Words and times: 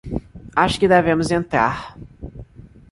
Acho 0.63 0.79
que 0.79 0.87
devemos 0.95 1.29
entrar. 1.29 1.75